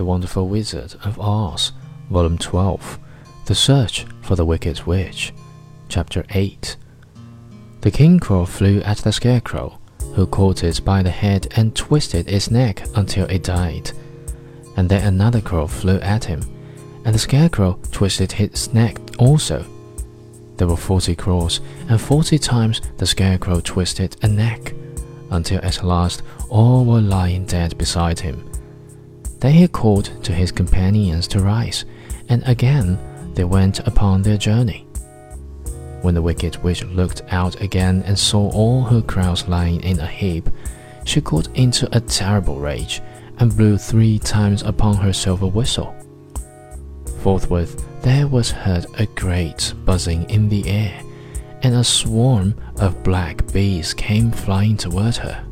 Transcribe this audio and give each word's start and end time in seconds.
The 0.00 0.06
Wonderful 0.06 0.48
Wizard 0.48 0.94
of 1.04 1.20
Oz, 1.20 1.72
Volume 2.08 2.38
12 2.38 2.98
The 3.44 3.54
Search 3.54 4.06
for 4.22 4.34
the 4.34 4.46
Wicked 4.46 4.84
Witch, 4.84 5.34
Chapter 5.90 6.24
8 6.30 6.78
The 7.82 7.90
King 7.90 8.18
Crow 8.18 8.46
flew 8.46 8.80
at 8.80 8.96
the 8.96 9.12
Scarecrow, 9.12 9.78
who 10.14 10.26
caught 10.26 10.64
it 10.64 10.82
by 10.86 11.02
the 11.02 11.10
head 11.10 11.48
and 11.54 11.76
twisted 11.76 12.30
its 12.30 12.50
neck 12.50 12.82
until 12.96 13.26
it 13.26 13.42
died. 13.42 13.90
And 14.78 14.88
then 14.88 15.06
another 15.06 15.42
crow 15.42 15.66
flew 15.66 15.98
at 15.98 16.24
him, 16.24 16.40
and 17.04 17.14
the 17.14 17.18
Scarecrow 17.18 17.78
twisted 17.92 18.32
his 18.32 18.72
neck 18.72 18.96
also. 19.18 19.66
There 20.56 20.68
were 20.68 20.78
forty 20.78 21.14
crows, 21.14 21.60
and 21.90 22.00
forty 22.00 22.38
times 22.38 22.80
the 22.96 23.06
Scarecrow 23.06 23.60
twisted 23.60 24.16
a 24.22 24.28
neck, 24.28 24.72
until 25.30 25.62
at 25.62 25.84
last 25.84 26.22
all 26.48 26.86
were 26.86 27.02
lying 27.02 27.44
dead 27.44 27.76
beside 27.76 28.18
him. 28.18 28.49
Then 29.40 29.54
he 29.54 29.68
called 29.68 30.22
to 30.24 30.32
his 30.32 30.52
companions 30.52 31.26
to 31.28 31.40
rise, 31.40 31.84
and 32.28 32.46
again 32.46 32.98
they 33.34 33.44
went 33.44 33.80
upon 33.80 34.22
their 34.22 34.36
journey. 34.36 34.86
When 36.02 36.14
the 36.14 36.22
wicked 36.22 36.62
witch 36.62 36.84
looked 36.84 37.22
out 37.30 37.60
again 37.60 38.02
and 38.06 38.18
saw 38.18 38.50
all 38.50 38.82
her 38.84 39.02
crowds 39.02 39.48
lying 39.48 39.82
in 39.82 39.98
a 39.98 40.06
heap, 40.06 40.48
she 41.04 41.20
got 41.20 41.48
into 41.56 41.88
a 41.96 42.00
terrible 42.00 42.58
rage 42.58 43.00
and 43.38 43.56
blew 43.56 43.78
three 43.78 44.18
times 44.18 44.62
upon 44.62 44.96
her 44.96 45.12
silver 45.12 45.46
whistle. 45.46 45.94
Forthwith 47.22 47.84
there 48.02 48.26
was 48.26 48.50
heard 48.50 48.86
a 48.98 49.06
great 49.06 49.74
buzzing 49.84 50.28
in 50.30 50.48
the 50.48 50.66
air, 50.68 51.02
and 51.62 51.74
a 51.74 51.84
swarm 51.84 52.54
of 52.78 53.02
black 53.02 53.50
bees 53.52 53.92
came 53.92 54.30
flying 54.30 54.76
toward 54.76 55.16
her. 55.16 55.44